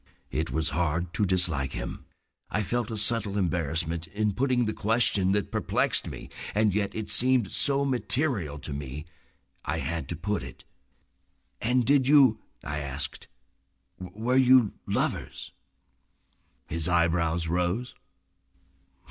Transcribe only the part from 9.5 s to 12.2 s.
I had to put it. "And did